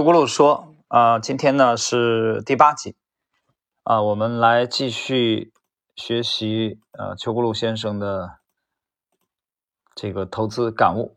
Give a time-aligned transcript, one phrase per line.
[0.00, 2.96] 邱国禄说：“啊、今天呢是第八集，
[3.82, 5.52] 啊、我们来继续
[5.94, 8.38] 学习呃邱国禄先生的
[9.94, 11.14] 这个投资感悟。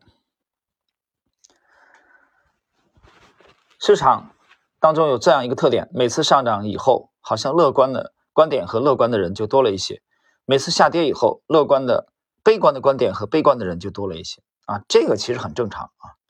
[3.80, 4.32] 市场
[4.78, 10.02] 当中有这样一个特点：每次上涨以后，好像乐观的观点和乐观的人就多了一些；
[10.44, 12.08] 每次下跌以后，乐观的、
[12.42, 14.42] 悲观的观点和悲观的人就多了一些。
[14.66, 16.20] 啊，这个其实很正常啊。”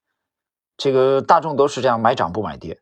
[0.76, 2.80] 这个大众都是这样买涨不买跌，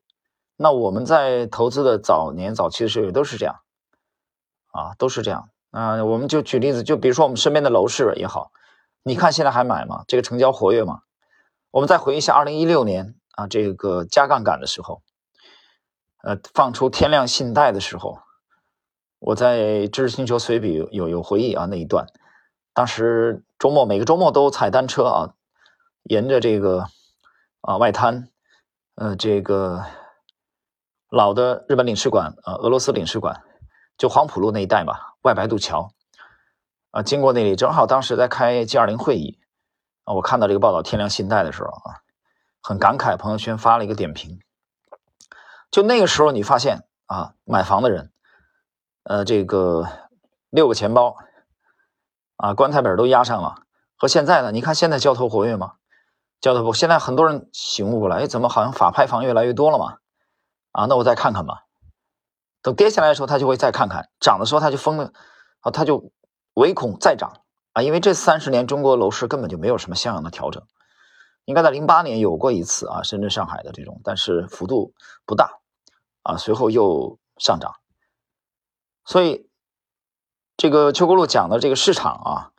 [0.56, 3.60] 那我们在投资的早年早期的时候也都是这样，
[4.70, 6.02] 啊，都是这样啊。
[6.02, 8.50] 我们就举例子，就比如说我们身边的楼市也好，
[9.02, 10.05] 你看现在还买吗？
[10.09, 11.00] 这个成交活跃吗？
[11.70, 15.02] 我们再回忆一下二零一六年啊，这个加杠杆的时候，
[16.22, 18.20] 呃，放出天量信贷的时候，
[19.19, 22.06] 我在知识星球随笔有有回忆啊那一段，
[22.72, 25.34] 当时周末每个周末都踩单车啊，
[26.05, 26.86] 沿着这个。
[27.62, 28.28] 啊，外滩，
[28.96, 29.84] 呃，这个
[31.08, 33.41] 老的日本领事馆，呃，俄罗斯领事馆，
[33.96, 35.92] 就黄浦路那一带吧，外白渡桥，
[36.91, 39.38] 啊，经过那里，正好当时在开 G 二零会议，
[40.02, 42.02] 啊，我看到这个报道天量信贷的时候啊，
[42.60, 44.41] 很感慨，朋友圈发了一个点评。
[45.70, 48.12] 就那个时候，你发现啊，买房的人，
[49.04, 49.86] 呃，这个
[50.50, 51.16] 六个钱包，
[52.36, 53.62] 啊，棺材本都压上了，
[53.97, 55.76] 和现在呢，你看现在交投活跃吗？
[56.42, 59.98] 交投不，现在很多人醒悟过来，哎，怎么好像法拍房越来越多了嘛？
[60.72, 61.66] 啊，那我再看看吧。
[62.62, 65.12] 等跌下来的时候，他就会再看看；涨的时候，他就疯了，
[65.60, 66.10] 啊，他就
[66.54, 70.66] 唯恐再涨啊，因为这三十年中国楼市根本就没有什么像样的调整，
[71.44, 75.60] 应该在零八年有过一次啊，深圳、上海的这种，但是幅度不大
[76.24, 77.72] 啊，随后又上涨。
[79.04, 79.48] 所以，
[80.56, 82.50] 这个邱国禄讲的这个市场啊，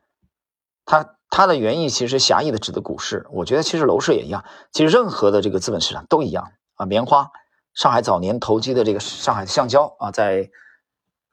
[0.85, 1.17] 它。
[1.35, 6.85] 它的原意其实狭义的指的股市，我觉得其实楼市也一样，其实任何的这个资本市场都一样啊。
[6.85, 7.31] 棉花，
[7.73, 10.51] 上海早年投机的这个上海橡胶啊，在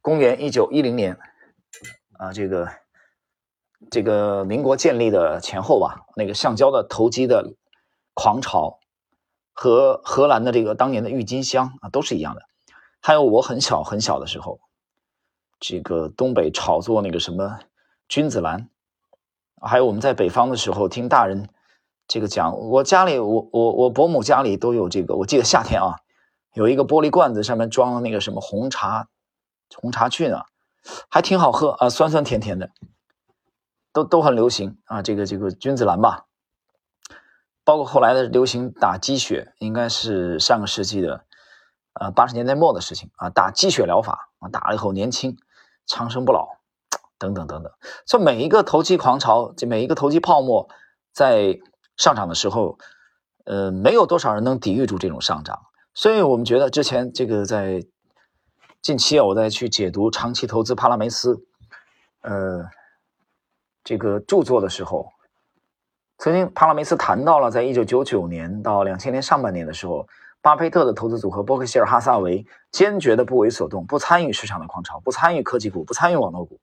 [0.00, 1.18] 公元一九一零年
[2.16, 2.70] 啊，这个
[3.90, 7.52] 这个民国建立的前后吧，那个橡胶的投机的
[8.14, 8.78] 狂潮
[9.52, 12.40] 和荷兰的这个当年的郁金香啊，都是一样的。
[13.02, 14.60] 还有我很小很小的时候，
[15.58, 17.60] 这个东北炒作那个什么
[18.08, 18.70] 君子兰。
[19.60, 21.48] 还有我们在北方的时候，听大人
[22.08, 25.96] 这个讲，我家里我我我伯母家里都有这个，我记得夏天啊，
[26.54, 29.08] 有一个玻璃罐子，上面装了那个什么红茶，
[29.76, 30.46] 红茶菌啊，
[31.08, 32.70] 还挺好喝啊，酸酸甜甜的，
[33.92, 35.02] 都都很流行啊。
[35.02, 36.24] 这个这个君子兰吧，
[37.62, 41.24] 包括后来的流行打鸡血，应该是上个世纪的
[41.92, 45.36] 呃八十年代末的事情啊，打鸡血疗法啊，打了以后年轻，
[45.86, 46.59] 长生不老。
[47.20, 47.70] 等等等等，
[48.06, 50.68] 这每一个投机狂潮，这每一个投机泡沫
[51.12, 51.60] 在
[51.98, 52.78] 上涨的时候，
[53.44, 55.60] 呃，没有多少人能抵御住这种上涨。
[55.92, 57.84] 所以我们觉得之前这个在
[58.80, 61.44] 近期啊，我在去解读长期投资帕拉梅斯，
[62.22, 62.64] 呃，
[63.84, 65.12] 这个著作的时候，
[66.16, 70.08] 曾经帕拉梅斯谈到了，在一九九九年到两千年上半年的时候，
[70.40, 76.58] 巴菲特的投资组合伯克希尔哈萨维坚决的不为所动，不参与市场的狂潮，不参与科技股，不参与网络股。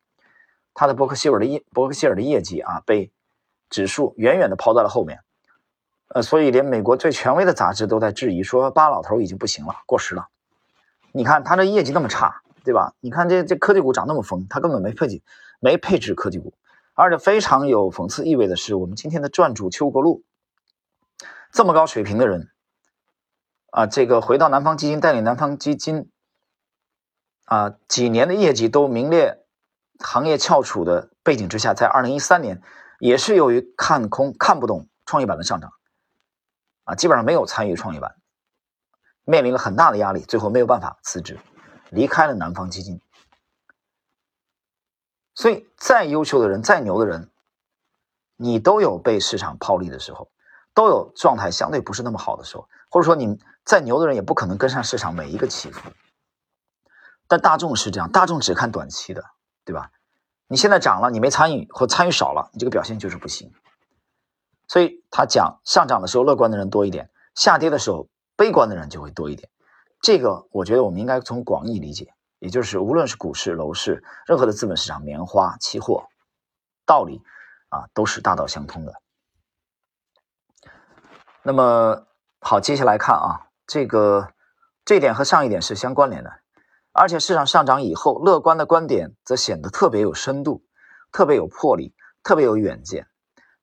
[0.79, 3.11] 他的伯克希尔的业伯克希尔的业绩啊，被
[3.67, 5.21] 指数远远的抛在了后面，
[6.09, 10.27] 呃，所以连美国最权威的杂志都在质疑说，巴老头已经不行了，过时了。
[11.13, 12.93] 你看他这业绩那么差，对吧？
[12.99, 15.23] 你看这这科技股涨那么疯，他根本没配置
[15.59, 16.53] 没配置科技股。
[16.93, 20.21] 而且非常有讽刺意味的是，我们今天的撰主邱国禄
[21.51, 22.51] 这么高水平的人
[23.71, 26.11] 啊，这个回到南方基金带领南方基金
[27.45, 29.43] 啊，几年的业绩都名列。
[29.99, 32.61] 行业翘楚的背景之下，在二零一三年，
[32.99, 35.73] 也是由于看空、看不懂创业板的上涨，
[36.83, 38.15] 啊，基本上没有参与创业板，
[39.23, 41.39] 面临了很大的压力，最后没有办法辞职，
[41.89, 43.01] 离开了南方基金。
[45.33, 47.29] 所以，再优秀的人、再牛的人，
[48.35, 50.31] 你都有被市场抛离的时候，
[50.73, 55.91] 都有状态相对不是那么好的时候，或者说你再牛的人也不可能跟上市场每一个起伏。
[57.27, 59.23] 但大众是这样，大众只看短期的。
[59.67, 59.91] 对吧？
[60.47, 63.51] 你现在涨了，你没参与或参与少了，你这个表现就是不行。
[64.69, 69.49] 所以他讲上涨的时候乐观的人多一点，下跌的时候悲观的人就会多一点。
[70.01, 76.07] 这个我觉得我们应该从广义理解，也就是无论是股市、楼市，任何的资本市场、棉花、期货，
[76.85, 77.21] 道理
[77.67, 78.93] 啊都是大道相通的。
[81.43, 82.07] 那么
[82.39, 84.31] 好，接下来看啊，这个
[84.85, 86.39] 这一点和上一点是相关联的。
[86.97, 90.63] 而且市场上涨以后，乐观的观点则显得特别有深度，
[91.11, 93.03] 特别有魄力，特别有远见；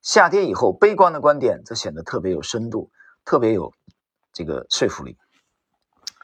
[0.03, 2.93] 下跌以后，悲观的观点则显得特别有深度，
[3.25, 3.73] 特别有
[4.33, 5.19] 这个说服力。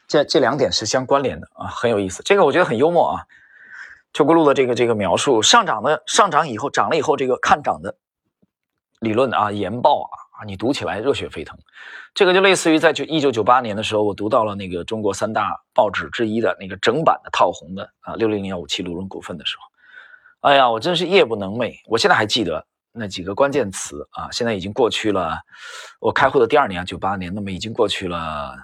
[0.06, 2.22] 这这两点是相关联的啊，很有意思。
[2.22, 3.26] 这个我觉得很幽默啊。
[4.12, 7.96] 秋国路的这个这个描述，上涨的上涨以后涨了以后，这个看涨的
[9.00, 11.58] 理论啊，研报啊啊，你读起来热血沸腾。
[12.14, 21.74] 这个就类似于在九一九九八年的时候，我读到了那个中国三大报纸之一的那个整版的套红的啊六零零幺五七鲁润股份的时候，哎呀，我真是夜不能寐。
[21.86, 25.38] 我现在还记得那几个关键词啊，现在已经过去了。
[26.00, 28.54] 我开会的第二年九八年，那么已经过去了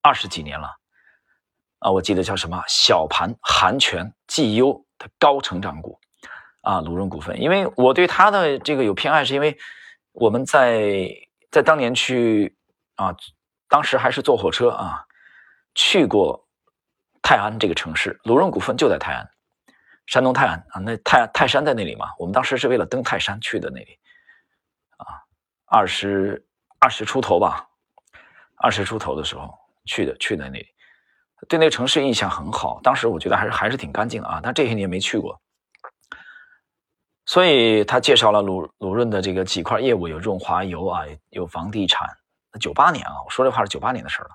[0.00, 0.70] 二十几年了。
[1.80, 5.98] 啊，我记得叫什么小盘韩权绩优的高成长股，
[6.64, 9.56] 啊，鲁润股份，因为我对它的这个有偏爱，是因为
[10.12, 11.08] 我们在
[11.50, 12.56] 在当年去
[12.96, 13.14] 啊，
[13.68, 15.04] 当时还是坐火车啊，
[15.74, 16.48] 去过
[17.22, 19.28] 泰安这个城市，鲁润股份就在泰安，
[20.06, 23.98] 山东泰安啊，那泰泰山在那里嘛，我们当时是为了登泰山去的那里，
[24.96, 25.20] 啊，
[25.66, 26.46] 二十
[26.78, 27.68] 二十出头吧，
[28.56, 29.52] 二十出头的时候
[29.84, 30.66] 去的，去的那里。
[31.46, 34.40] 对那个城市印象很好，当时我觉得还是还是挺干净的啊。
[34.42, 35.38] 但这些年没去过，
[37.26, 42.08] 所以他介绍了鲁鲁润的这个几块业务，有润滑油啊，有房地产。
[42.60, 44.30] 九八年啊，我说这话是九八年的事了。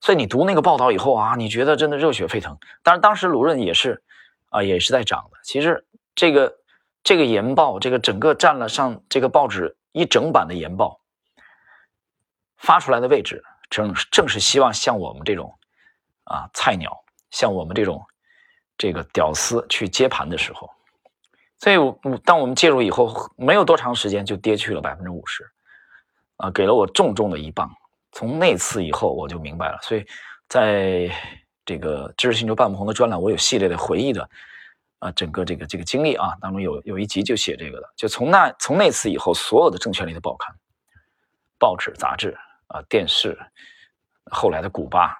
[0.00, 2.58] 所以你读那个报道以后啊，你觉得真的热血沸腾。
[2.82, 4.02] 当然，当时鲁润也是
[4.50, 5.38] 啊，也是在涨的。
[5.42, 6.56] 其实这个
[7.02, 11.00] 这个研报，这个整个占了上这个报纸一整版的研报
[12.56, 15.52] 发出来的位置，正正是希望像我们这种。
[16.26, 18.02] 啊，菜鸟像我们这种
[18.78, 20.70] 这个屌丝去接盘的时候，
[21.64, 21.76] 所以
[22.22, 25.50] 当我们介入以后，没有多长时间就跌去了百分之五十，
[26.36, 27.74] 啊，给了我重重的一棒。
[28.12, 29.78] 从那次以后，我就明白了。
[29.80, 30.04] 所以
[30.46, 31.10] 在
[31.64, 34.28] 这个知识星球半不红的专栏，我有系列的回忆的
[34.98, 37.90] 啊，整个这个这个经历啊当中有有一集就写这个的。
[37.96, 40.54] 就从那从那次以后，所有的证券类的报刊、
[41.58, 42.36] 报纸、杂志
[42.66, 43.38] 啊、电视，
[44.30, 45.16] 后来的古巴。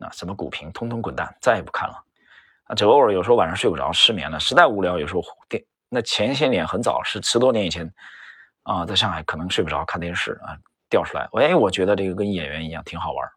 [0.00, 2.04] 啊什么股评，通通滚蛋，再也不看了。
[2.64, 5.64] 啊，这偶尔有时候晚上睡不着，失眠了，实在无聊，有时候电。
[5.88, 7.92] 那前些年很早，是十多年以前，
[8.62, 10.56] 啊，在上海可能睡不着，看电视啊，
[10.88, 11.28] 调出来。
[11.34, 13.28] 哎，我觉得这个跟演员一样，挺好玩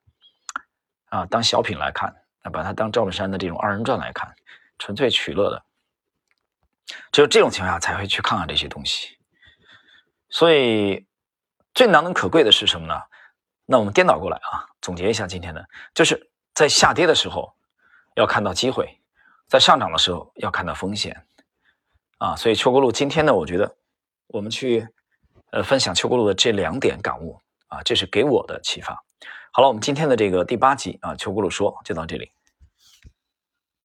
[1.09, 2.13] 啊，当小品来看，
[2.43, 4.33] 那把它当赵本山的这种二人转来看，
[4.77, 5.63] 纯粹取乐的。
[7.11, 9.17] 只有这种情况下才会去看看这些东西。
[10.29, 11.05] 所以
[11.73, 13.01] 最难能可贵的是什么呢？
[13.65, 16.27] 那我们颠倒过来啊，总结一下今天的，就是。
[16.53, 17.55] 在下跌的时候，
[18.13, 18.83] 要看到机会；
[19.47, 21.25] 在上涨的时候，要看到风险。
[22.21, 23.75] 啊，所以秋国路今天呢，我觉得
[24.27, 24.87] 我们去
[25.51, 27.35] 呃分享秋国路的这两点感悟
[27.65, 28.93] 啊，这是给我的启发。
[29.51, 32.31] 好了，我们今天的这个第八集啊，秋国路说就到这里。